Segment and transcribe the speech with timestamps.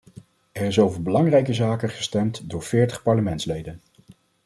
[0.51, 3.81] Er is over belangrijke zaken gestemd door veertig parlementsleden.